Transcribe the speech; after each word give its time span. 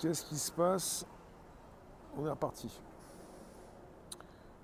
Qu'est-ce 0.00 0.24
qui 0.24 0.38
se 0.38 0.50
passe? 0.50 1.04
On 2.16 2.24
est 2.24 2.30
reparti. 2.30 2.70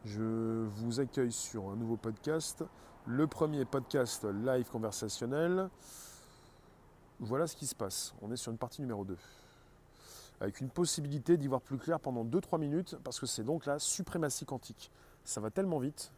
Je 0.06 0.64
vous 0.64 0.98
accueille 0.98 1.30
sur 1.30 1.68
un 1.68 1.77
nouveau 1.77 1.98
podcast. 1.98 2.64
Le 3.04 3.27
premier 3.27 3.66
podcast 3.66 4.25
live 4.25 4.70
conversationnel. 4.70 5.68
Voilà 7.20 7.46
ce 7.46 7.54
qui 7.54 7.66
se 7.66 7.75
passe. 7.75 8.14
On 8.22 8.32
est 8.32 8.36
sur 8.36 8.50
une 8.50 8.57
partie 8.57 8.80
numéro 8.80 9.04
2. 9.04 9.14
Avec 10.41 10.62
une 10.62 10.70
possibilité 10.70 11.37
d'y 11.37 11.48
voir 11.48 11.61
plus 11.61 11.77
clair 11.77 12.00
pendant 12.00 12.25
2-3 12.25 12.59
minutes, 12.59 12.96
parce 13.05 13.21
que 13.21 13.27
c'est 13.27 13.45
donc 13.45 13.66
la 13.66 13.79
suprématie 13.79 14.46
quantique. 14.46 14.91
Ça 15.23 15.43
va 15.43 15.50
tellement 15.50 15.80
vite. 15.80 16.12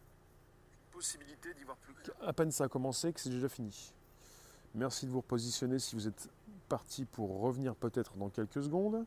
possibilité 0.91 1.53
d'y 1.55 1.65
voir 1.65 1.75
plus 1.75 1.93
clair. 1.93 2.15
À 2.21 2.31
peine 2.31 2.51
ça 2.51 2.63
a 2.63 2.67
commencé 2.69 3.11
que 3.11 3.19
c'est 3.19 3.31
déjà 3.31 3.49
fini. 3.49 3.93
Merci 4.75 5.07
de 5.07 5.11
vous 5.11 5.19
repositionner 5.19 5.77
si 5.77 5.95
vous 5.97 6.07
êtes 6.07 6.29
parti 6.69 7.03
pour 7.03 7.41
revenir 7.41 7.75
peut-être 7.75 8.15
dans 8.15 8.29
quelques 8.29 8.63
secondes. 8.63 9.05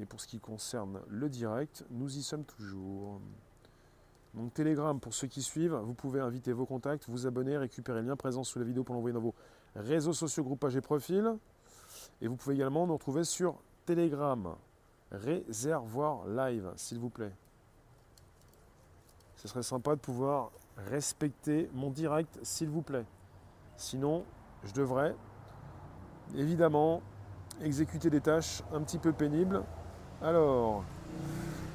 Et 0.00 0.06
pour 0.06 0.20
ce 0.20 0.26
qui 0.26 0.40
concerne 0.40 1.00
le 1.08 1.28
direct, 1.28 1.84
nous 1.90 2.16
y 2.16 2.22
sommes 2.22 2.44
toujours. 2.44 3.20
Donc 4.34 4.52
Telegram, 4.52 4.98
pour 4.98 5.14
ceux 5.14 5.28
qui 5.28 5.42
suivent, 5.42 5.74
vous 5.74 5.94
pouvez 5.94 6.20
inviter 6.20 6.52
vos 6.52 6.66
contacts, 6.66 7.08
vous 7.08 7.26
abonner, 7.26 7.56
récupérer 7.56 8.02
le 8.02 8.08
lien 8.08 8.16
présent 8.16 8.42
sous 8.42 8.58
la 8.58 8.64
vidéo 8.64 8.82
pour 8.82 8.94
l'envoyer 8.94 9.14
dans 9.14 9.20
vos 9.20 9.34
réseaux 9.76 10.12
sociaux, 10.12 10.42
groupages 10.42 10.74
et 10.74 10.80
profils. 10.80 11.36
Et 12.20 12.26
vous 12.26 12.34
pouvez 12.36 12.56
également 12.56 12.86
nous 12.86 12.94
retrouver 12.94 13.22
sur 13.22 13.60
Telegram, 13.86 14.56
réservoir 15.12 16.26
live, 16.26 16.72
s'il 16.76 16.98
vous 16.98 17.10
plaît. 17.10 17.32
Ce 19.36 19.46
serait 19.46 19.62
sympa 19.62 19.94
de 19.94 20.00
pouvoir 20.00 20.50
respecter 20.76 21.70
mon 21.72 21.90
direct, 21.90 22.38
s'il 22.42 22.70
vous 22.70 22.82
plaît. 22.82 23.06
Sinon, 23.76 24.24
je 24.64 24.72
devrais 24.72 25.14
évidemment 26.34 27.02
exécuter 27.60 28.10
des 28.10 28.20
tâches 28.20 28.62
un 28.72 28.82
petit 28.82 28.98
peu 28.98 29.12
pénibles. 29.12 29.62
Alors, 30.24 30.84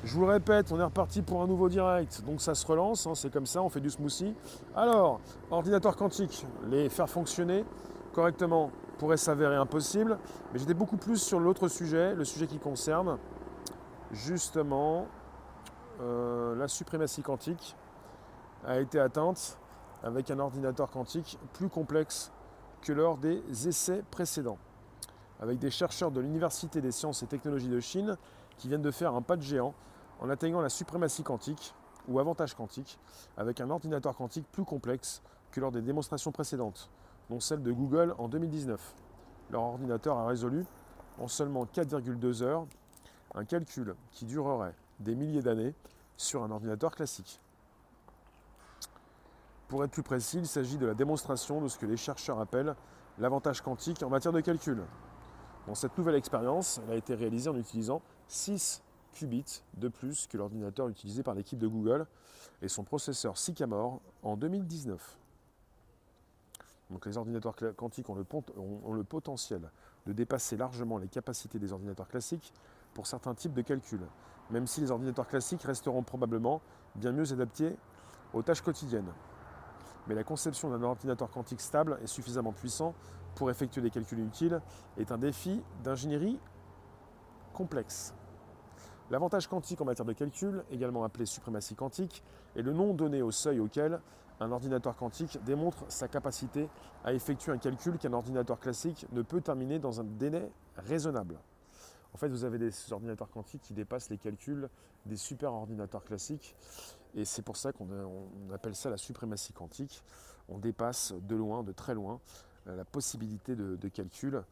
je 0.04 0.12
vous 0.16 0.22
le 0.22 0.32
répète, 0.32 0.72
on 0.72 0.80
est 0.80 0.84
reparti 0.84 1.22
pour 1.22 1.44
un 1.44 1.46
nouveau 1.46 1.70
direct. 1.70 2.24
Donc 2.26 2.42
ça 2.42 2.56
se 2.56 2.66
relance, 2.66 3.06
hein, 3.06 3.14
c'est 3.14 3.32
comme 3.32 3.46
ça, 3.46 3.62
on 3.62 3.70
fait 3.70 3.80
du 3.80 3.92
smoothie. 3.92 4.34
Alors, 4.76 5.20
ordinateur 5.52 5.96
quantique, 5.96 6.48
les 6.68 6.90
faire 6.90 7.08
fonctionner 7.08 7.64
correctement 8.12 8.72
pourrait 8.98 9.18
s'avérer 9.18 9.56
impossible. 9.56 10.18
Mais 10.52 10.58
j'étais 10.58 10.74
beaucoup 10.74 10.98
plus 10.98 11.18
sur 11.18 11.40
l'autre 11.40 11.68
sujet, 11.68 12.16
le 12.16 12.26
sujet 12.26 12.48
qui 12.48 12.58
concerne 12.58 13.20
justement 14.12 15.06
euh, 16.02 16.56
la 16.56 16.68
suprématie 16.68 17.22
quantique 17.22 17.76
a 18.66 18.80
été 18.80 19.00
atteinte 19.00 19.60
avec 20.02 20.32
un 20.32 20.40
ordinateur 20.40 20.90
quantique 20.90 21.38
plus 21.54 21.70
complexe 21.70 22.32
que 22.82 22.94
lors 22.94 23.18
des 23.18 23.44
essais 23.68 24.04
précédents, 24.10 24.58
avec 25.40 25.60
des 25.60 25.72
chercheurs 25.72 26.12
de 26.12 26.20
l'Université 26.20 26.82
des 26.82 26.92
sciences 26.92 27.24
et 27.24 27.28
technologies 27.28 27.70
de 27.70 27.80
Chine 27.80 28.18
qui 28.58 28.68
viennent 28.68 28.82
de 28.82 28.92
faire 28.92 29.16
un 29.16 29.22
pas 29.22 29.38
de 29.38 29.42
géant 29.42 29.74
en 30.20 30.30
atteignant 30.30 30.62
la 30.62 30.70
suprématie 30.70 31.24
quantique 31.24 31.74
ou 32.08 32.20
avantage 32.20 32.54
quantique 32.54 33.00
avec 33.38 33.62
un 33.62 33.70
ordinateur 33.70 34.16
quantique 34.16 34.46
plus 34.52 34.66
complexe 34.66 35.22
que 35.52 35.60
lors 35.60 35.72
des 35.72 35.82
démonstrations 35.82 36.32
précédentes, 36.32 36.90
dont 37.30 37.40
celle 37.40 37.64
de 37.64 37.72
Google 37.72 38.14
en 38.18 38.28
2019. 38.28 38.94
Leur 39.52 39.62
ordinateur 39.62 40.18
a 40.18 40.28
résolu 40.28 40.66
en 41.20 41.28
seulement 41.28 41.66
4,2 41.66 42.44
heures 42.44 42.66
un 43.36 43.46
calcul 43.46 43.96
qui 44.12 44.26
durerait 44.26 44.76
des 45.00 45.16
milliers 45.16 45.42
d'années 45.42 45.74
sur 46.18 46.44
un 46.44 46.52
ordinateur 46.52 46.92
classique. 46.92 47.40
Pour 49.68 49.84
être 49.84 49.92
plus 49.92 50.04
précis, 50.04 50.40
il 50.40 50.48
s'agit 50.48 50.78
de 50.78 50.86
la 50.86 50.96
démonstration 50.96 51.62
de 51.62 51.68
ce 51.68 51.78
que 51.78 51.86
les 51.86 51.98
chercheurs 51.98 52.40
appellent 52.40 52.76
l'avantage 53.20 53.62
quantique 53.62 54.02
en 54.02 54.10
matière 54.10 54.34
de 54.34 54.42
calcul. 54.42 54.84
Cette 55.74 55.98
nouvelle 55.98 56.16
expérience, 56.16 56.82
a 56.90 56.96
été 56.96 57.16
réalisée 57.16 57.50
en 57.50 57.56
utilisant 57.56 58.02
6 58.28 58.82
qubits 59.14 59.64
de 59.76 59.88
plus 59.88 60.28
que 60.28 60.38
l'ordinateur 60.38 60.88
utilisé 60.88 61.24
par 61.24 61.34
l'équipe 61.34 61.60
de 61.60 61.68
Google 61.68 62.06
et 62.62 62.68
son 62.68 62.84
processeur 62.84 63.38
Sycamore 63.38 64.02
en 64.24 64.36
2019. 64.38 65.18
Donc 66.90 67.06
les 67.06 67.18
ordinateurs 67.18 67.56
quantiques 67.76 68.10
ont 68.10 68.16
le, 68.16 68.26
ont 68.58 68.94
le, 68.94 69.04
potentiel 69.04 69.70
de 70.08 70.14
dépasser 70.14 70.58
largement 70.58 70.98
les 70.98 71.08
capacités 71.08 71.60
des 71.60 71.72
ordinateurs 71.72 72.08
classiques 72.08 72.52
pour 72.94 73.06
certains 73.06 73.36
types 73.36 73.54
de 73.54 73.62
calculs, 73.62 74.08
même 74.50 74.66
si 74.66 74.82
les 74.82 74.90
ordinateurs 74.90 75.28
classiques 75.28 75.62
resteront 75.62 76.02
probablement 76.02 76.62
bien 76.96 77.12
mieux 77.12 77.32
adaptés 77.32 77.76
aux 78.34 78.42
tâches 78.42 78.62
quotidiennes 78.62 79.12
mais 80.10 80.16
la 80.16 80.24
conception 80.24 80.70
d'un 80.72 80.82
ordinateur 80.82 81.30
quantique 81.30 81.62
stable 81.62 82.00
et 82.02 82.08
suffisamment 82.08 82.52
puissant 82.52 82.96
pour 83.40 83.50
effectuer 83.50 83.82
des 83.82 83.90
calculs 83.90 84.20
utiles 84.20 84.62
est 84.98 85.14
un 85.14 85.18
défi 85.18 85.64
d'ingénierie 85.82 86.38
complexe. 87.54 88.14
L'avantage 89.10 89.48
quantique 89.48 89.80
en 89.80 89.86
matière 89.86 90.06
de 90.06 90.12
calcul, 90.12 90.66
également 90.70 91.06
appelé 91.06 91.26
suprématie 91.26 91.74
quantique, 91.74 92.22
est 92.58 92.62
le 92.62 92.74
nom 92.74 92.94
donné 92.94 93.22
au 93.22 93.32
seuil 93.32 93.62
auquel 93.62 94.02
un 94.42 94.52
ordinateur 94.52 94.98
quantique 94.98 95.42
démontre 95.46 95.86
sa 95.88 96.10
capacité 96.10 96.68
à 97.06 97.14
effectuer 97.14 97.54
un 97.54 97.58
calcul 97.58 97.98
qu'un 97.98 98.12
ordinateur 98.12 98.60
classique 98.60 99.06
ne 99.14 99.22
peut 99.22 99.40
terminer 99.40 99.80
dans 99.80 100.02
un 100.02 100.04
délai 100.04 100.52
raisonnable. 100.76 101.40
En 102.14 102.18
fait, 102.18 102.28
vous 102.28 102.44
avez 102.44 102.58
des 102.58 102.72
ordinateurs 102.92 103.30
quantiques 103.30 103.62
qui 103.62 103.74
dépassent 103.74 104.10
les 104.10 104.18
calculs 104.18 104.68
des 105.06 105.16
super 105.16 105.54
ordinateurs 105.54 106.04
classiques. 106.04 106.58
Et 107.16 107.24
c'est 107.24 107.42
pour 107.44 107.56
ça 107.56 107.72
qu'on 107.72 107.88
appelle 108.54 108.76
ça 108.76 108.90
la 108.90 108.98
suprématie 108.98 109.54
quantique. 109.54 110.04
On 110.50 110.58
dépasse 110.58 111.14
de 111.14 111.36
loin, 111.36 111.64
de 111.64 111.72
très 111.72 111.94
loin, 111.94 112.20
la 112.66 112.86
possibilité 112.86 113.56
de, 113.56 113.88
calcul 113.88 114.44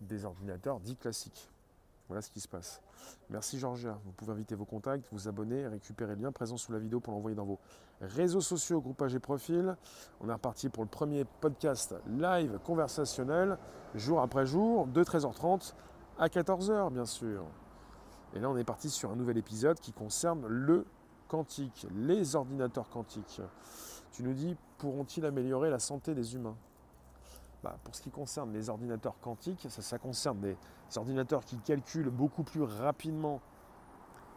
des 0.00 0.24
ordinateurs 0.24 0.80
dits 0.80 0.96
classiques. 0.96 1.48
Voilà 2.08 2.22
ce 2.22 2.30
qui 2.30 2.40
se 2.40 2.48
passe. 2.48 2.80
Merci 3.30 3.58
Georgia. 3.58 3.98
Vous 4.04 4.12
pouvez 4.12 4.32
inviter 4.32 4.54
vos 4.54 4.64
contacts, 4.64 5.06
vous 5.12 5.28
abonner, 5.28 5.66
récupérer 5.66 6.14
le 6.14 6.22
lien 6.22 6.32
présent 6.32 6.56
sous 6.56 6.72
la 6.72 6.78
vidéo 6.78 7.00
pour 7.00 7.12
l'envoyer 7.12 7.36
dans 7.36 7.44
vos 7.44 7.58
réseaux 8.00 8.40
sociaux, 8.40 8.80
groupages 8.80 9.14
et 9.14 9.20
profils. 9.20 9.76
On 10.20 10.28
est 10.28 10.32
reparti 10.32 10.68
pour 10.68 10.82
le 10.82 10.88
premier 10.88 11.24
podcast 11.24 11.94
live 12.06 12.58
conversationnel, 12.64 13.56
jour 13.94 14.20
après 14.20 14.44
jour, 14.44 14.86
de 14.86 15.02
13h30 15.02 15.74
à 16.18 16.28
14h 16.28 16.92
bien 16.92 17.06
sûr. 17.06 17.44
Et 18.34 18.40
là 18.40 18.50
on 18.50 18.56
est 18.56 18.64
parti 18.64 18.90
sur 18.90 19.10
un 19.10 19.16
nouvel 19.16 19.38
épisode 19.38 19.78
qui 19.80 19.92
concerne 19.92 20.46
le 20.46 20.84
quantique, 21.28 21.86
les 21.94 22.36
ordinateurs 22.36 22.90
quantiques. 22.90 23.40
Tu 24.12 24.22
nous 24.22 24.34
dis, 24.34 24.54
pourront-ils 24.76 25.24
améliorer 25.24 25.70
la 25.70 25.78
santé 25.78 26.14
des 26.14 26.34
humains? 26.34 26.56
Bah, 27.62 27.76
Pour 27.84 27.94
ce 27.94 28.02
qui 28.02 28.10
concerne 28.10 28.52
les 28.52 28.68
ordinateurs 28.68 29.18
quantiques, 29.20 29.66
ça, 29.68 29.82
ça 29.82 29.98
concerne 29.98 30.40
des 30.40 30.56
ordinateurs 30.96 31.44
qui 31.44 31.56
calculent 31.58 32.10
beaucoup 32.10 32.42
plus 32.42 32.62
rapidement. 32.62 33.40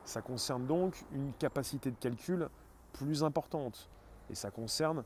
Ça 0.03 0.21
concerne 0.21 0.65
donc 0.65 1.03
une 1.11 1.33
capacité 1.33 1.91
de 1.91 1.97
calcul 1.97 2.49
plus 2.93 3.23
importante. 3.23 3.89
Et 4.29 4.35
ça 4.35 4.51
concerne 4.51 5.03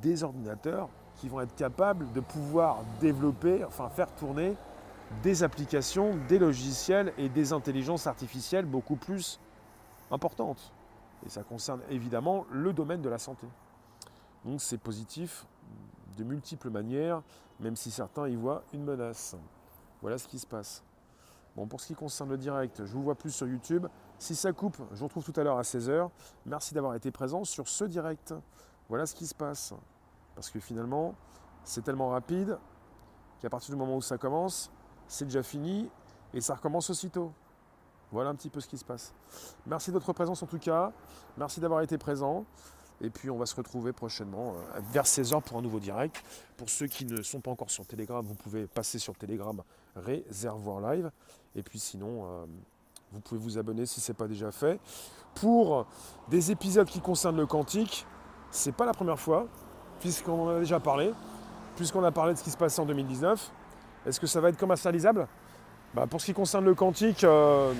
des 0.00 0.24
ordinateurs 0.24 0.88
qui 1.16 1.28
vont 1.28 1.40
être 1.40 1.54
capables 1.54 2.12
de 2.12 2.20
pouvoir 2.20 2.84
développer, 3.00 3.64
enfin 3.64 3.88
faire 3.88 4.12
tourner 4.14 4.56
des 5.22 5.42
applications, 5.42 6.16
des 6.28 6.38
logiciels 6.38 7.12
et 7.18 7.28
des 7.28 7.52
intelligences 7.52 8.06
artificielles 8.06 8.66
beaucoup 8.66 8.96
plus 8.96 9.40
importantes. 10.10 10.72
Et 11.26 11.28
ça 11.28 11.42
concerne 11.42 11.80
évidemment 11.90 12.46
le 12.50 12.72
domaine 12.72 13.02
de 13.02 13.08
la 13.08 13.18
santé. 13.18 13.46
Donc 14.44 14.60
c'est 14.60 14.78
positif 14.78 15.46
de 16.18 16.24
multiples 16.24 16.70
manières, 16.70 17.22
même 17.60 17.76
si 17.76 17.90
certains 17.90 18.28
y 18.28 18.36
voient 18.36 18.62
une 18.72 18.84
menace. 18.84 19.36
Voilà 20.02 20.18
ce 20.18 20.28
qui 20.28 20.38
se 20.38 20.46
passe. 20.46 20.84
Bon, 21.56 21.66
pour 21.66 21.80
ce 21.80 21.86
qui 21.86 21.94
concerne 21.94 22.28
le 22.30 22.36
direct, 22.36 22.84
je 22.84 22.92
vous 22.92 23.02
vois 23.02 23.14
plus 23.14 23.30
sur 23.30 23.46
YouTube. 23.46 23.86
Si 24.18 24.34
ça 24.34 24.52
coupe, 24.52 24.76
je 24.92 24.98
vous 24.98 25.06
retrouve 25.06 25.24
tout 25.24 25.38
à 25.40 25.42
l'heure 25.42 25.58
à 25.58 25.62
16h. 25.62 26.08
Merci 26.46 26.74
d'avoir 26.74 26.94
été 26.94 27.10
présent 27.10 27.44
sur 27.44 27.68
ce 27.68 27.84
direct. 27.84 28.34
Voilà 28.88 29.06
ce 29.06 29.14
qui 29.14 29.26
se 29.26 29.34
passe. 29.34 29.74
Parce 30.34 30.50
que 30.50 30.60
finalement, 30.60 31.14
c'est 31.64 31.82
tellement 31.82 32.10
rapide 32.10 32.58
qu'à 33.40 33.50
partir 33.50 33.74
du 33.74 33.78
moment 33.78 33.96
où 33.96 34.02
ça 34.02 34.18
commence, 34.18 34.70
c'est 35.06 35.24
déjà 35.24 35.42
fini 35.42 35.90
et 36.32 36.40
ça 36.40 36.54
recommence 36.54 36.90
aussitôt. 36.90 37.32
Voilà 38.10 38.30
un 38.30 38.34
petit 38.34 38.50
peu 38.50 38.60
ce 38.60 38.68
qui 38.68 38.78
se 38.78 38.84
passe. 38.84 39.14
Merci 39.66 39.90
de 39.90 39.94
votre 39.94 40.12
présence 40.12 40.42
en 40.42 40.46
tout 40.46 40.58
cas. 40.58 40.92
Merci 41.36 41.60
d'avoir 41.60 41.82
été 41.82 41.98
présent. 41.98 42.44
Et 43.00 43.10
puis 43.10 43.30
on 43.30 43.38
va 43.38 43.46
se 43.46 43.54
retrouver 43.54 43.92
prochainement 43.92 44.54
euh, 44.54 44.80
vers 44.92 45.04
16h 45.04 45.42
pour 45.42 45.58
un 45.58 45.62
nouveau 45.62 45.78
direct. 45.78 46.22
Pour 46.56 46.68
ceux 46.68 46.86
qui 46.86 47.04
ne 47.04 47.22
sont 47.22 47.40
pas 47.40 47.50
encore 47.50 47.70
sur 47.70 47.86
Telegram, 47.86 48.24
vous 48.24 48.34
pouvez 48.34 48.66
passer 48.66 48.98
sur 48.98 49.14
Telegram 49.16 49.62
Réservoir 49.96 50.80
Live. 50.92 51.10
Et 51.54 51.62
puis 51.62 51.78
sinon, 51.78 52.24
euh, 52.24 52.44
vous 53.12 53.20
pouvez 53.20 53.40
vous 53.40 53.58
abonner 53.58 53.86
si 53.86 54.00
ce 54.00 54.10
n'est 54.10 54.16
pas 54.16 54.26
déjà 54.26 54.50
fait. 54.50 54.80
Pour 55.34 55.86
des 56.28 56.50
épisodes 56.50 56.88
qui 56.88 57.00
concernent 57.00 57.36
le 57.36 57.46
quantique, 57.46 58.04
c'est 58.50 58.72
pas 58.72 58.86
la 58.86 58.92
première 58.92 59.18
fois, 59.18 59.46
puisqu'on 60.00 60.46
en 60.46 60.56
a 60.56 60.58
déjà 60.58 60.80
parlé, 60.80 61.12
puisqu'on 61.76 62.02
a 62.02 62.10
parlé 62.10 62.32
de 62.32 62.38
ce 62.38 62.44
qui 62.44 62.50
se 62.50 62.56
passait 62.56 62.80
en 62.80 62.86
2019. 62.86 63.52
Est-ce 64.06 64.18
que 64.18 64.26
ça 64.26 64.40
va 64.40 64.48
être 64.48 64.58
commercialisable? 64.58 65.28
Bah, 65.94 66.06
Pour 66.06 66.20
ce 66.20 66.26
qui 66.26 66.34
concerne 66.34 66.64
le 66.64 66.74
quantique, 66.74 67.24
euh, 67.24 67.72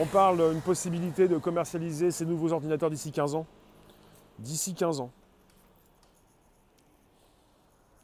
on 0.00 0.06
parle 0.06 0.50
d'une 0.52 0.60
possibilité 0.60 1.28
de 1.28 1.38
commercialiser 1.38 2.10
ces 2.10 2.24
nouveaux 2.24 2.52
ordinateurs 2.52 2.90
d'ici 2.90 3.12
15 3.12 3.34
ans. 3.34 3.46
D'ici 4.42 4.74
15 4.74 5.00
ans. 5.00 5.10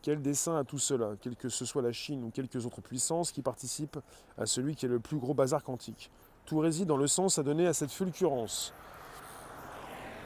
Quel 0.02 0.22
dessin 0.22 0.56
à 0.56 0.62
tout 0.62 0.78
cela, 0.78 1.10
quelle 1.20 1.34
que 1.34 1.48
ce 1.48 1.64
soit 1.64 1.82
la 1.82 1.90
Chine 1.90 2.22
ou 2.22 2.30
quelques 2.30 2.64
autres 2.64 2.80
puissances 2.80 3.32
qui 3.32 3.42
participent 3.42 3.98
à 4.38 4.46
celui 4.46 4.76
qui 4.76 4.86
est 4.86 4.88
le 4.88 5.00
plus 5.00 5.16
gros 5.18 5.34
bazar 5.34 5.64
quantique? 5.64 6.12
Tout 6.46 6.60
réside 6.60 6.86
dans 6.86 6.96
le 6.96 7.08
sens 7.08 7.38
à 7.40 7.42
donner 7.42 7.66
à 7.66 7.72
cette 7.72 7.90
fulgurance. 7.90 8.72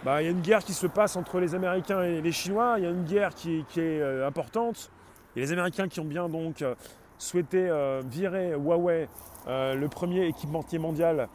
Bah, 0.05 0.21
il 0.21 0.27
y 0.27 0.29
a 0.29 0.31
une 0.31 0.43
guerre 0.43 0.63
qui 0.63 0.75
se 0.75 0.87
passe 0.87 1.17
entre 1.17 1.41
les 1.41 1.55
Américains 1.55 2.03
et 2.03 2.21
les 2.21 2.33
Chinois, 2.33 2.75
il 2.77 2.85
y 2.85 2.87
a 2.87 2.91
une 2.91 3.05
guerre 3.05 3.35
qui, 3.35 3.61
est 3.61 3.79
euh, 3.79 4.27
importante. 4.27 4.91
Et 5.35 5.41
les 5.41 5.53
Américains 5.53 5.89
qui 5.89 6.01
ont 6.01 6.05
bien 6.05 6.29
donc 6.29 6.61
euh, 6.61 6.75
souhaité 7.17 7.71
euh, 7.71 8.03
virer 8.05 8.53
Huawei, 8.53 9.09
le 9.47 9.87
premier 9.87 10.27
équipementier 10.27 10.79
mondial 10.79 11.29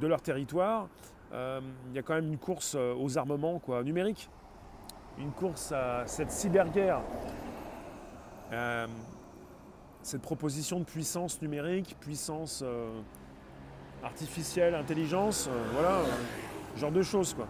de 0.00 0.06
leur 0.06 0.22
territoire. 0.22 0.88
Il 1.34 1.94
y 1.94 1.98
a 1.98 2.02
quand 2.02 2.14
même 2.14 2.28
une 2.28 2.38
course 2.38 2.76
aux 2.76 3.18
armements 3.18 3.58
quoi, 3.58 3.82
numériques, 3.82 4.30
une 5.18 5.32
course 5.32 5.72
à 5.72 6.06
cette 6.06 6.30
cyberguerre 6.30 7.00
euh, 8.52 8.86
cette 10.02 10.20
proposition 10.20 10.78
de 10.80 10.84
puissance 10.84 11.40
numérique, 11.40 11.96
puissance 11.98 12.62
euh, 12.62 13.00
artificielle, 14.02 14.74
intelligence, 14.74 15.48
euh, 15.48 15.64
voilà, 15.72 16.00
genre 16.76 16.92
de 16.92 17.02
choses 17.02 17.32
quoi. 17.32 17.46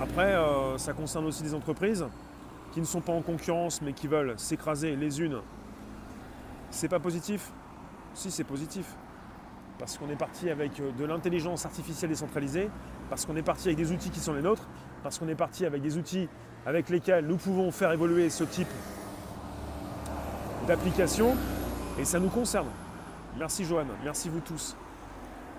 Après, 0.00 0.34
ça 0.78 0.94
concerne 0.94 1.26
aussi 1.26 1.42
des 1.42 1.52
entreprises 1.52 2.06
qui 2.72 2.80
ne 2.80 2.86
sont 2.86 3.02
pas 3.02 3.12
en 3.12 3.20
concurrence 3.20 3.82
mais 3.82 3.92
qui 3.92 4.08
veulent 4.08 4.38
s'écraser 4.38 4.96
les 4.96 5.20
unes. 5.20 5.40
C'est 6.70 6.88
pas 6.88 6.98
positif? 6.98 7.52
Si 8.14 8.30
c'est 8.30 8.44
positif. 8.44 8.96
Parce 9.80 9.96
qu'on 9.96 10.10
est 10.10 10.16
parti 10.16 10.50
avec 10.50 10.72
de 10.76 11.04
l'intelligence 11.06 11.64
artificielle 11.64 12.10
décentralisée, 12.10 12.70
parce 13.08 13.24
qu'on 13.24 13.34
est 13.34 13.42
parti 13.42 13.68
avec 13.68 13.78
des 13.78 13.90
outils 13.90 14.10
qui 14.10 14.20
sont 14.20 14.34
les 14.34 14.42
nôtres, 14.42 14.68
parce 15.02 15.18
qu'on 15.18 15.26
est 15.26 15.34
parti 15.34 15.64
avec 15.64 15.80
des 15.80 15.96
outils 15.96 16.28
avec 16.66 16.90
lesquels 16.90 17.26
nous 17.26 17.38
pouvons 17.38 17.72
faire 17.72 17.90
évoluer 17.90 18.28
ce 18.28 18.44
type 18.44 18.68
d'application 20.66 21.34
et 21.98 22.04
ça 22.04 22.20
nous 22.20 22.28
concerne. 22.28 22.68
Merci 23.38 23.64
Joanne, 23.64 23.88
merci 24.04 24.28
vous 24.28 24.40
tous. 24.40 24.76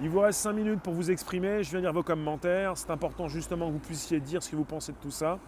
Il 0.02 0.10
vous 0.10 0.20
reste 0.20 0.40
5 0.40 0.54
minutes 0.54 0.82
pour 0.82 0.94
vous 0.94 1.10
exprimer, 1.10 1.64
je 1.64 1.72
viens 1.72 1.82
lire 1.82 1.94
vos 1.94 2.04
commentaires, 2.04 2.78
c'est 2.78 2.92
important 2.92 3.28
justement 3.28 3.68
que 3.68 3.74
vous 3.74 3.80
puissiez 3.80 4.20
dire 4.20 4.44
ce 4.44 4.52
que 4.52 4.56
vous 4.56 4.66
pensez 4.66 4.92
de 4.92 4.98
tout 4.98 5.12
ça. 5.12 5.40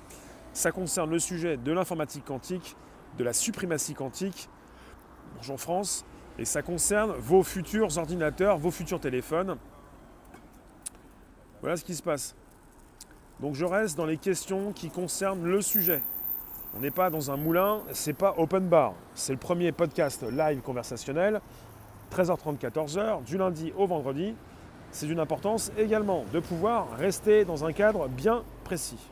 Ça 0.51 0.71
concerne 0.71 1.11
le 1.11 1.19
sujet 1.19 1.57
de 1.57 1.71
l'informatique 1.71 2.25
quantique, 2.25 2.75
de 3.19 3.23
la 3.23 3.33
suprématie 3.33 3.93
quantique, 3.93 4.49
bonjour 5.37 5.59
France, 5.59 6.05
et 6.39 6.45
ça 6.45 6.61
concerne 6.61 7.11
vos 7.13 7.43
futurs 7.43 7.97
ordinateurs, 7.97 8.57
vos 8.57 8.71
futurs 8.71 8.99
téléphones. 8.99 9.57
Voilà 11.61 11.77
ce 11.77 11.85
qui 11.85 11.95
se 11.95 12.03
passe. 12.03 12.35
Donc 13.39 13.55
je 13.55 13.65
reste 13.65 13.97
dans 13.97 14.05
les 14.05 14.17
questions 14.17 14.71
qui 14.73 14.89
concernent 14.89 15.45
le 15.45 15.61
sujet. 15.61 16.01
On 16.75 16.79
n'est 16.79 16.91
pas 16.91 17.09
dans 17.09 17.29
un 17.29 17.37
moulin, 17.37 17.81
c'est 17.91 18.13
pas 18.13 18.33
open 18.37 18.67
bar. 18.67 18.93
C'est 19.13 19.33
le 19.33 19.37
premier 19.37 19.71
podcast 19.71 20.23
live 20.23 20.61
conversationnel, 20.61 21.39
13h30, 22.11 22.57
14h, 22.57 23.23
du 23.23 23.37
lundi 23.37 23.71
au 23.77 23.85
vendredi. 23.85 24.35
C'est 24.89 25.05
d'une 25.05 25.19
importance 25.19 25.71
également 25.77 26.25
de 26.33 26.39
pouvoir 26.39 26.91
rester 26.97 27.45
dans 27.45 27.65
un 27.65 27.73
cadre 27.73 28.07
bien 28.07 28.43
précis. 28.63 29.09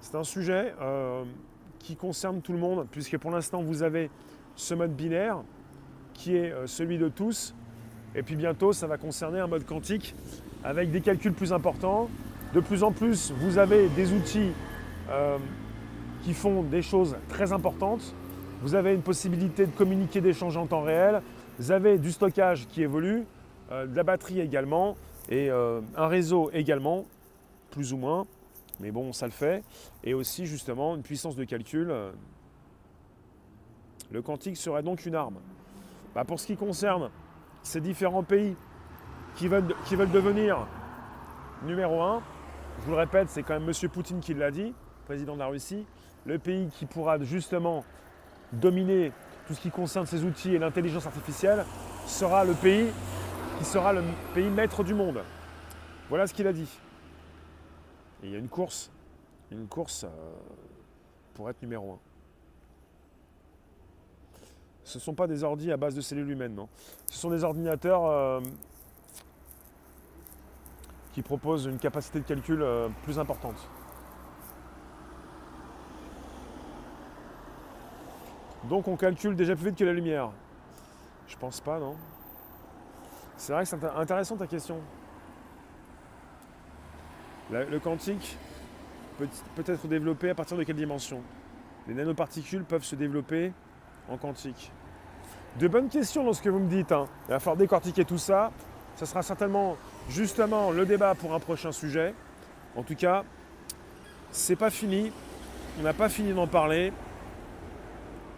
C'est 0.00 0.16
un 0.16 0.24
sujet 0.24 0.74
euh, 0.80 1.24
qui 1.78 1.96
concerne 1.96 2.40
tout 2.40 2.52
le 2.52 2.58
monde, 2.58 2.86
puisque 2.90 3.16
pour 3.18 3.30
l'instant 3.30 3.62
vous 3.62 3.82
avez 3.82 4.10
ce 4.56 4.74
mode 4.74 4.94
binaire 4.94 5.38
qui 6.14 6.36
est 6.36 6.52
euh, 6.52 6.66
celui 6.66 6.98
de 6.98 7.08
tous, 7.08 7.54
et 8.14 8.22
puis 8.22 8.36
bientôt 8.36 8.72
ça 8.72 8.86
va 8.86 8.98
concerner 8.98 9.38
un 9.38 9.46
mode 9.46 9.64
quantique 9.64 10.14
avec 10.64 10.90
des 10.90 11.00
calculs 11.00 11.32
plus 11.32 11.52
importants, 11.52 12.08
de 12.54 12.60
plus 12.60 12.82
en 12.82 12.92
plus, 12.92 13.32
vous 13.38 13.58
avez 13.58 13.88
des 13.90 14.12
outils 14.12 14.50
euh, 15.10 15.38
qui 16.22 16.34
font 16.34 16.62
des 16.62 16.82
choses 16.82 17.16
très 17.28 17.52
importantes. 17.52 18.14
Vous 18.62 18.74
avez 18.74 18.94
une 18.94 19.02
possibilité 19.02 19.66
de 19.66 19.70
communiquer, 19.70 20.20
d'échanger 20.20 20.58
en 20.58 20.66
temps 20.66 20.82
réel. 20.82 21.22
Vous 21.58 21.70
avez 21.70 21.98
du 21.98 22.10
stockage 22.10 22.66
qui 22.66 22.82
évolue, 22.82 23.24
euh, 23.70 23.86
de 23.86 23.94
la 23.94 24.02
batterie 24.02 24.40
également, 24.40 24.96
et 25.30 25.50
un 25.50 26.06
réseau 26.06 26.48
également, 26.54 27.04
plus 27.70 27.92
ou 27.92 27.98
moins. 27.98 28.26
Mais 28.80 28.90
bon, 28.90 29.12
ça 29.12 29.26
le 29.26 29.32
fait. 29.32 29.64
Et 30.04 30.14
aussi, 30.14 30.46
justement, 30.46 30.94
une 30.94 31.02
puissance 31.02 31.36
de 31.36 31.44
calcul. 31.44 31.92
Le 34.10 34.22
quantique 34.22 34.56
serait 34.56 34.82
donc 34.82 35.04
une 35.04 35.14
arme. 35.14 35.38
Bah, 36.14 36.24
pour 36.24 36.40
ce 36.40 36.46
qui 36.46 36.56
concerne 36.56 37.10
ces 37.62 37.80
différents 37.80 38.22
pays 38.22 38.56
qui 39.36 39.48
veulent, 39.48 39.74
qui 39.84 39.96
veulent 39.96 40.10
devenir 40.10 40.66
numéro 41.64 42.00
un, 42.00 42.22
je 42.80 42.84
vous 42.84 42.92
le 42.92 42.98
répète, 42.98 43.28
c'est 43.28 43.42
quand 43.42 43.58
même 43.58 43.68
M. 43.68 43.88
Poutine 43.90 44.20
qui 44.20 44.34
l'a 44.34 44.50
dit, 44.50 44.72
président 45.04 45.34
de 45.34 45.40
la 45.40 45.46
Russie, 45.46 45.84
le 46.24 46.38
pays 46.38 46.68
qui 46.68 46.86
pourra 46.86 47.22
justement 47.22 47.84
dominer 48.52 49.12
tout 49.46 49.54
ce 49.54 49.60
qui 49.60 49.70
concerne 49.70 50.06
ces 50.06 50.24
outils 50.24 50.54
et 50.54 50.58
l'intelligence 50.58 51.06
artificielle 51.06 51.64
sera 52.06 52.44
le 52.44 52.54
pays 52.54 52.88
qui 53.58 53.64
sera 53.64 53.92
le 53.92 54.02
pays 54.34 54.48
maître 54.48 54.84
du 54.84 54.94
monde. 54.94 55.20
Voilà 56.08 56.26
ce 56.26 56.34
qu'il 56.34 56.46
a 56.46 56.52
dit. 56.52 56.68
Et 58.22 58.26
il 58.26 58.32
y 58.32 58.34
a 58.34 58.38
une 58.38 58.48
course, 58.48 58.90
une 59.50 59.66
course 59.68 60.04
euh, 60.04 60.08
pour 61.34 61.48
être 61.48 61.62
numéro 61.62 61.92
un. 61.92 61.98
Ce 64.82 64.98
ne 64.98 65.02
sont 65.02 65.14
pas 65.14 65.26
des 65.26 65.44
ordis 65.44 65.70
à 65.70 65.76
base 65.76 65.94
de 65.94 66.00
cellules 66.00 66.30
humaines, 66.30 66.54
non. 66.54 66.68
Ce 67.06 67.18
sont 67.18 67.30
des 67.30 67.44
ordinateurs 67.44 68.06
euh, 68.06 68.40
qui 71.12 71.22
propose 71.22 71.66
une 71.66 71.78
capacité 71.78 72.20
de 72.20 72.24
calcul 72.24 72.62
euh, 72.62 72.88
plus 73.02 73.18
importante. 73.18 73.68
Donc 78.68 78.88
on 78.88 78.96
calcule 78.96 79.36
déjà 79.36 79.54
plus 79.54 79.66
vite 79.66 79.76
que 79.76 79.84
la 79.84 79.92
lumière. 79.92 80.30
Je 81.26 81.36
pense 81.36 81.60
pas, 81.60 81.78
non 81.78 81.96
C'est 83.36 83.52
vrai 83.52 83.62
que 83.64 83.68
c'est 83.68 83.84
intéressant 83.84 84.36
ta 84.36 84.46
question. 84.46 84.80
Le 87.50 87.78
quantique 87.78 88.36
peut, 89.18 89.28
être 89.66 89.86
développé 89.86 90.30
à 90.30 90.34
partir 90.34 90.56
de 90.56 90.62
quelle 90.62 90.76
dimension? 90.76 91.22
Les 91.86 91.94
nanoparticules 91.94 92.64
peuvent 92.64 92.84
se 92.84 92.94
développer 92.94 93.52
en 94.08 94.16
quantique. 94.16 94.70
De 95.58 95.66
bonnes 95.66 95.88
questions 95.88 96.24
dans 96.24 96.32
ce 96.32 96.42
que 96.42 96.50
vous 96.50 96.58
me 96.58 96.68
dites. 96.68 96.92
Hein. 96.92 97.06
Il 97.26 97.30
va 97.30 97.40
falloir 97.40 97.56
décortiquer 97.56 98.04
tout 98.04 98.18
ça. 98.18 98.52
Ce 98.96 99.06
sera 99.06 99.22
certainement 99.22 99.76
justement 100.08 100.70
le 100.70 100.84
débat 100.84 101.14
pour 101.14 101.34
un 101.34 101.40
prochain 101.40 101.72
sujet. 101.72 102.14
En 102.76 102.82
tout 102.82 102.94
cas, 102.94 103.24
c'est 104.30 104.56
pas 104.56 104.70
fini. 104.70 105.10
On 105.80 105.82
n'a 105.82 105.94
pas 105.94 106.08
fini 106.08 106.32
d'en 106.32 106.46
parler. 106.46 106.92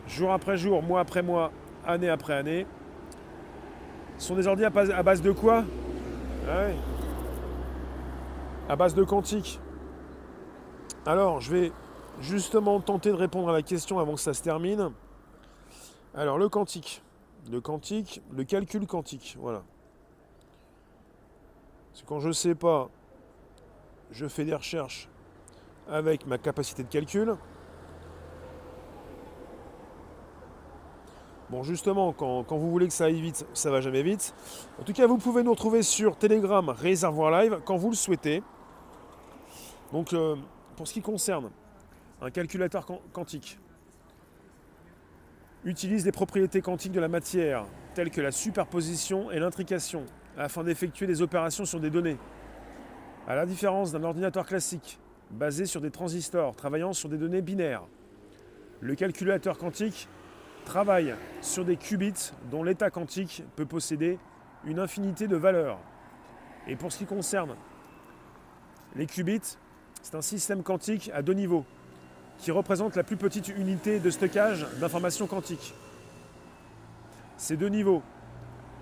Jour 0.07 0.33
après 0.33 0.57
jour, 0.57 0.83
mois 0.83 1.01
après 1.01 1.23
mois, 1.23 1.53
année 1.87 2.09
après 2.09 2.35
année. 2.35 2.67
Ce 4.19 4.29
sont 4.29 4.37
des 4.37 4.47
ordi 4.47 4.65
à 4.65 4.71
base 4.71 5.23
de 5.23 5.33
quoi? 5.33 5.65
À 8.71 8.77
base 8.77 8.95
de 8.95 9.03
quantique. 9.03 9.59
Alors, 11.05 11.41
je 11.41 11.51
vais 11.51 11.73
justement 12.21 12.79
tenter 12.79 13.11
de 13.11 13.17
répondre 13.17 13.49
à 13.49 13.53
la 13.53 13.63
question 13.63 13.99
avant 13.99 14.15
que 14.15 14.21
ça 14.21 14.33
se 14.33 14.45
termine. 14.45 14.93
Alors, 16.15 16.39
le 16.39 16.49
quantique. 16.49 17.03
Le 17.51 17.61
quantique, 17.61 18.23
le 18.31 18.45
calcul 18.45 18.87
quantique, 18.87 19.37
voilà. 19.41 19.65
C'est 21.95 22.07
quand 22.07 22.21
je 22.21 22.29
ne 22.29 22.33
sais 22.33 22.55
pas, 22.55 22.91
je 24.13 24.29
fais 24.29 24.45
des 24.45 24.55
recherches 24.55 25.09
avec 25.89 26.25
ma 26.29 26.39
capacité 26.39 26.85
de 26.85 26.89
calcul. 26.89 27.35
Bon, 31.51 31.65
justement, 31.65 32.13
quand, 32.13 32.45
vous 32.49 32.71
voulez 32.71 32.87
que 32.87 32.93
ça 32.93 33.07
aille 33.07 33.21
vite, 33.21 33.45
ça 33.53 33.73
va 33.73 33.81
jamais 33.81 34.05
vite. 34.05 34.33
En 34.81 34.85
tout 34.85 34.93
cas, 34.93 35.09
vous 35.09 35.19
pouvez 35.19 35.43
nous 35.43 35.51
retrouver 35.51 35.83
sur 35.83 36.17
Telegram 36.17 36.69
Réservoir 36.69 37.33
Live 37.33 37.63
quand 37.65 37.77
vous 37.77 37.91
le 37.91 37.97
souhaitez. 37.97 38.45
Donc, 39.93 40.13
euh, 40.13 40.37
pour 40.77 40.87
ce 40.87 40.95
qui 40.95 41.03
concerne 41.03 41.51
un 42.21 42.31
calculateur 42.31 42.87
quantique, 43.13 43.59
utilise 45.65 46.05
les 46.05 46.13
propriétés 46.13 46.63
quantiques 46.63 46.93
de 46.93 47.01
la 47.01 47.09
matière, 47.09 47.67
telles 47.95 48.11
que 48.11 48.21
la 48.21 48.31
superposition 48.31 49.31
et 49.31 49.39
l'intrication, 49.39 50.07
afin 50.39 50.65
d'effectuer 50.65 51.07
des 51.07 51.23
opérations 51.23 51.65
sur 51.65 51.81
des 51.81 51.91
données. 51.91 52.19
À 53.27 53.35
la 53.35 53.47
différence 53.47 53.93
d'un 53.93 54.05
ordinateur 54.05 54.47
classique, 54.47 54.99
basé 55.31 55.67
sur 55.67 55.81
des 55.81 55.91
transistors 55.91 56.57
travaillant 56.57 56.93
sur 56.93 57.09
des 57.09 57.19
données 57.19 57.43
binaires, 57.43 57.83
le 58.81 58.95
calculateur 58.95 59.59
quantique 59.59 60.09
travaille 60.65 61.15
sur 61.41 61.65
des 61.65 61.77
qubits 61.77 62.33
dont 62.51 62.63
l'état 62.63 62.91
quantique 62.91 63.45
peut 63.57 63.67
posséder 63.67 64.19
une 64.65 64.79
infinité 64.79 65.27
de 65.27 65.37
valeurs. 65.37 65.79
Et 66.67 66.77
pour 66.77 66.93
ce 66.93 66.99
qui 66.99 67.07
concerne 67.07 67.57
les 68.97 69.07
qubits, 69.07 69.57
c'est 70.03 70.15
un 70.15 70.23
système 70.23 70.63
quantique 70.63 71.11
à 71.15 71.23
deux 71.23 71.35
niveaux 71.35 71.65
qui 72.39 72.51
représente 72.51 72.97
la 72.97 73.03
plus 73.03 73.17
petite 73.17 73.49
unité 73.49 74.01
de 74.01 74.11
stockage 74.11 74.67
d'informations 74.81 75.27
quantiques. 75.27 75.75
Ces 77.37 77.57
deux 77.57 77.69
niveaux 77.69 78.03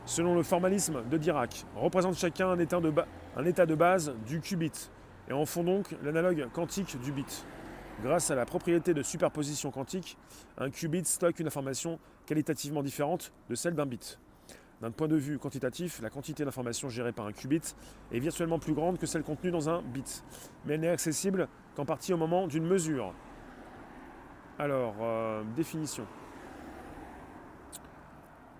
selon 0.08 0.34
le 0.34 0.42
formalisme 0.42 1.02
de 1.10 1.18
Dirac, 1.18 1.64
représente 1.76 2.16
chacun 2.16 2.48
un 2.48 2.58
état 2.58 2.80
de, 2.80 3.74
base 3.74 4.14
du 4.26 4.40
qubit. 4.40 4.72
et 5.28 5.32
en 5.34 5.44
font 5.44 5.62
donc 5.62 5.94
l'analogue 6.02 6.48
quantique 6.52 6.98
du 7.02 7.12
bit. 7.12 7.44
Grâce 8.02 8.30
à 8.30 8.34
la 8.34 8.46
propriété 8.46 8.94
de 8.94 9.02
superposition 9.02 9.70
quantique, 9.70 10.16
un 10.56 10.70
qubit 10.70 11.04
stocke 11.04 11.38
une 11.40 11.46
information 11.46 11.98
qualitativement 12.26 12.82
différente 12.82 13.32
de 13.50 13.54
celle 13.54 13.74
d'un 13.74 13.84
bit. 13.84 14.18
D'un 14.80 14.92
point 14.92 15.08
de 15.08 15.16
vue 15.16 15.38
quantitatif, 15.38 16.00
la 16.00 16.08
quantité 16.08 16.44
d'informations 16.44 16.88
gérée 16.88 17.12
par 17.12 17.26
un 17.26 17.32
qubit 17.32 17.74
est 18.12 18.18
virtuellement 18.20 18.60
plus 18.60 18.74
grande 18.74 18.98
que 18.98 19.06
celle 19.06 19.24
contenue 19.24 19.50
dans 19.50 19.68
un 19.68 19.82
bit, 19.82 20.22
mais 20.64 20.74
elle 20.74 20.80
n'est 20.80 20.88
accessible 20.88 21.48
qu'en 21.74 21.84
partie 21.84 22.12
au 22.12 22.16
moment 22.16 22.46
d'une 22.46 22.64
mesure. 22.64 23.12
Alors, 24.56 24.94
euh, 25.00 25.42
définition. 25.56 26.06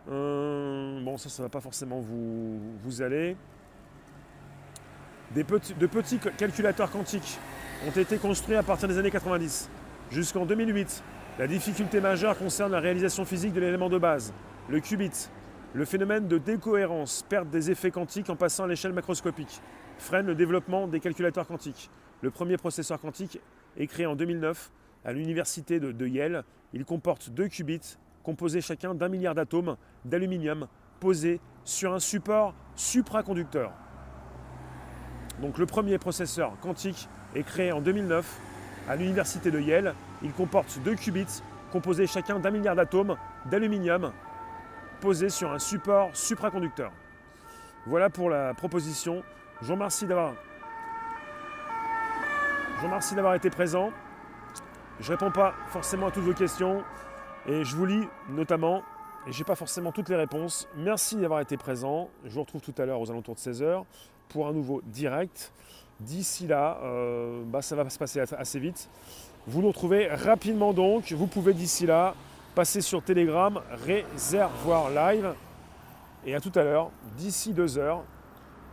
Euh, 0.08 1.04
bon, 1.04 1.16
ça, 1.18 1.28
ça 1.28 1.42
ne 1.42 1.46
va 1.46 1.50
pas 1.50 1.60
forcément 1.60 2.00
vous, 2.00 2.58
vous 2.82 3.02
aller. 3.02 3.37
Des 5.34 5.44
de 5.44 5.87
petits 5.87 6.18
calculateurs 6.18 6.90
quantiques 6.90 7.38
ont 7.87 7.90
été 7.90 8.16
construits 8.16 8.56
à 8.56 8.62
partir 8.62 8.88
des 8.88 8.98
années 8.98 9.10
90. 9.10 9.68
Jusqu'en 10.10 10.46
2008, 10.46 11.04
la 11.38 11.46
difficulté 11.46 12.00
majeure 12.00 12.37
concerne 12.38 12.72
la 12.72 12.80
réalisation 12.80 13.25
physique 13.25 13.52
de 13.52 13.60
l'élément 13.60 13.90
de 13.90 13.98
base, 13.98 14.32
le 14.68 14.80
qubit. 14.80 15.28
Le 15.75 15.84
phénomène 15.84 16.28
de 16.28 16.38
décohérence, 16.38 17.25
perte 17.28 17.50
des 17.50 17.70
effets 17.70 17.90
quantiques 17.90 18.30
en 18.30 18.37
passant 18.37 18.64
à 18.64 18.66
l'échelle 18.66 18.94
macroscopique, 18.94 19.60
freine 19.98 20.26
le 20.26 20.34
développement 20.34 20.88
des 20.88 20.98
calculateurs 20.98 21.46
quantiques. 21.46 21.90
Le 22.22 22.30
premier 22.30 22.56
processeur 22.56 22.98
quantique 22.98 23.38
est 23.76 23.87
créé 23.87 24.06
en 24.06 24.16
2009 24.16 24.70
à 25.04 25.12
l'université 25.12 25.78
de, 25.78 26.06
Yale. 26.06 26.44
Il 26.72 26.87
comporte 26.87 27.28
deux 27.30 27.48
qubits 27.48 27.98
composés 28.22 28.62
chacun 28.62 28.94
d'un 28.94 29.08
milliard 29.08 29.34
d'atomes 29.34 29.76
d'aluminium 30.06 30.68
posés 31.00 31.38
sur 31.64 31.92
un 31.92 32.00
support 32.00 32.54
supraconducteur. 32.75 33.72
Donc 35.42 35.58
le 35.58 35.66
premier 35.66 35.98
processeur 35.98 36.58
quantique 36.60 37.08
est 37.34 37.42
créé 37.42 37.72
en 37.72 37.82
2009 37.82 38.40
à 38.88 38.96
l'université 38.96 39.50
de 39.50 39.60
Yale. 39.60 39.94
Il 40.22 40.32
comporte 40.32 40.80
deux 40.82 40.94
qubits 40.94 41.42
composés 41.70 42.06
chacun 42.06 42.38
d'un 42.38 42.50
milliard 42.50 42.75
d'atomes 42.75 43.16
d'aluminium 43.50 44.12
posés 45.00 45.28
sur 45.28 45.52
un 45.52 45.59
support 45.59 46.11
supraconducteur. 46.14 46.93
Voilà 47.87 48.11
pour 48.11 48.31
la 48.31 48.55
proposition. 48.55 49.23
Je 49.61 49.67
vous 49.67 49.75
remercie 49.75 50.07
d'avoir 50.07 50.35
été 53.35 53.50
présent. 53.50 53.90
Je 55.00 55.12
ne 55.12 55.17
réponds 55.17 55.31
pas 55.31 55.55
forcément 55.69 56.09
à 56.09 56.11
toutes 56.11 56.25
vos 56.25 56.35
questions 56.35 56.83
et 57.47 57.64
je 57.64 57.76
vous 57.76 57.87
lis 57.87 58.09
notamment 58.28 58.83
et 59.26 59.33
je 59.33 59.38
n'ai 59.38 59.45
pas 59.45 59.55
forcément 59.55 59.93
toutes 59.93 60.09
les 60.09 60.17
réponses. 60.17 60.69
Merci 60.76 61.17
d'avoir 61.17 61.40
été 61.40 61.57
présent. 61.57 62.09
Je 62.25 62.35
vous 62.35 62.40
retrouve 62.40 62.61
tout 62.61 62.75
à 62.78 62.85
l'heure 62.85 63.00
aux 63.00 63.11
alentours 63.11 63.35
de 63.35 63.40
16h 63.40 63.85
pour 64.28 64.49
un 64.49 64.52
nouveau 64.52 64.83
direct. 64.85 65.52
D'ici 66.00 66.47
là, 66.47 66.78
euh, 66.83 67.43
bah, 67.45 67.62
ça 67.62 67.75
va 67.75 67.88
se 67.90 67.99
passer 67.99 68.21
assez 68.21 68.59
vite. 68.59 68.88
Vous 69.47 69.62
nous 69.62 69.69
retrouvez 69.69 70.09
rapidement 70.09 70.73
donc. 70.73 71.12
Vous 71.12 71.26
pouvez 71.26 71.55
d'ici 71.55 71.87
là 71.87 72.14
passer 72.55 72.81
sur 72.81 73.02
Telegram, 73.02 73.61
réservoir 73.85 74.90
live. 74.90 75.35
Et 76.26 76.35
à 76.35 76.40
tout 76.40 76.52
à 76.55 76.62
l'heure, 76.62 76.90
d'ici 77.17 77.52
deux 77.52 77.78
heures. 77.78 78.02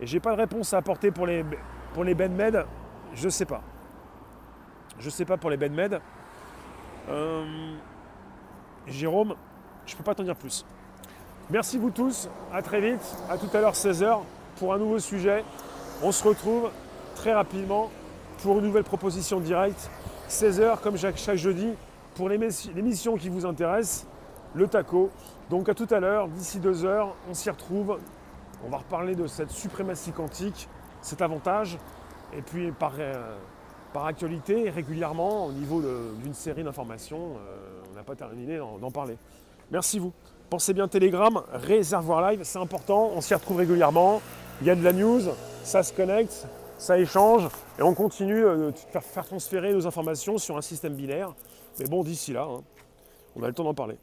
Et 0.00 0.06
j'ai 0.06 0.20
pas 0.20 0.32
de 0.32 0.40
réponse 0.40 0.74
à 0.74 0.78
apporter 0.78 1.10
pour 1.10 1.26
les, 1.26 1.44
pour 1.94 2.04
les 2.04 2.14
BenMed. 2.14 2.66
Je 3.14 3.28
sais 3.28 3.44
pas. 3.44 3.62
Je 4.98 5.10
sais 5.10 5.24
pas 5.24 5.36
pour 5.36 5.50
les 5.50 5.56
BenMed. 5.56 6.00
Euh, 7.08 7.74
Jérôme, 8.86 9.34
je 9.86 9.94
peux 9.96 10.02
pas 10.02 10.14
t'en 10.14 10.24
dire 10.24 10.36
plus. 10.36 10.64
Merci 11.50 11.78
vous 11.78 11.90
tous. 11.90 12.28
À 12.52 12.62
très 12.62 12.80
vite. 12.80 13.16
À 13.30 13.38
tout 13.38 13.48
à 13.54 13.60
l'heure 13.60 13.74
16h 13.74 14.20
pour 14.58 14.74
un 14.74 14.78
nouveau 14.78 14.98
sujet. 14.98 15.44
On 16.02 16.12
se 16.12 16.26
retrouve 16.26 16.70
très 17.14 17.32
rapidement 17.32 17.90
pour 18.42 18.58
une 18.58 18.64
nouvelle 18.64 18.84
proposition 18.84 19.40
directe. 19.40 19.90
16h 20.28 20.80
comme 20.80 20.96
chaque, 20.98 21.36
jeudi 21.36 21.72
pour 22.16 22.28
l'émission 22.30 23.16
qui 23.16 23.28
vous 23.28 23.46
intéresse, 23.46 24.06
le 24.54 24.66
taco. 24.66 25.10
Donc 25.50 25.68
à 25.68 25.74
tout 25.74 25.86
à 25.90 26.00
l'heure, 26.00 26.28
d'ici 26.28 26.58
deux 26.58 26.84
heures, 26.84 27.14
on 27.30 27.34
s'y 27.34 27.50
retrouve. 27.50 27.98
On 28.64 28.70
va 28.70 28.78
reparler 28.78 29.14
de 29.14 29.26
cette 29.26 29.50
suprématie 29.50 30.12
quantique, 30.12 30.68
cet 31.02 31.20
avantage. 31.20 31.78
Et 32.36 32.42
puis 32.42 32.72
par, 32.72 32.94
euh, 32.98 33.36
par 33.92 34.06
actualité, 34.06 34.70
régulièrement, 34.70 35.46
au 35.46 35.52
niveau 35.52 35.82
d'une 36.22 36.34
série 36.34 36.64
d'informations, 36.64 37.34
euh, 37.36 37.82
on 37.92 37.94
n'a 37.94 38.02
pas 38.02 38.16
terminé 38.16 38.58
d'en 38.58 38.90
parler. 38.90 39.16
Merci 39.70 39.98
vous. 39.98 40.12
Pensez 40.48 40.72
bien 40.72 40.88
Telegram, 40.88 41.42
réservoir 41.52 42.30
live, 42.30 42.40
c'est 42.44 42.60
important, 42.60 43.10
on 43.14 43.20
s'y 43.20 43.34
retrouve 43.34 43.56
régulièrement. 43.56 44.22
Il 44.60 44.66
y 44.66 44.70
a 44.70 44.76
de 44.76 44.82
la 44.82 44.92
news, 44.92 45.22
ça 45.64 45.82
se 45.82 45.92
connecte, 45.92 46.46
ça 46.78 46.98
échange 46.98 47.48
et 47.78 47.82
on 47.82 47.94
continue 47.94 48.44
euh, 48.44 48.70
de 48.70 49.00
faire, 49.00 49.26
transférer 49.26 49.72
nos 49.72 49.86
informations 49.86 50.38
sur 50.38 50.56
un 50.56 50.62
système 50.62 50.94
binaire. 50.94 51.34
Mais 51.78 51.86
bon, 51.86 52.02
d'ici 52.02 52.32
là, 52.32 52.42
hein, 52.42 52.62
on 53.36 53.42
a 53.42 53.46
le 53.46 53.54
temps 53.54 53.64
d'en 53.64 53.74
parler. 53.74 53.94